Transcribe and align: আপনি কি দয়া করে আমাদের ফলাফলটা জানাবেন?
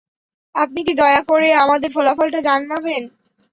আপনি 0.55 0.79
কি 0.87 0.93
দয়া 0.95 1.21
করে 1.29 1.49
আমাদের 1.63 1.89
ফলাফলটা 1.95 2.39
জানাবেন? 2.47 3.03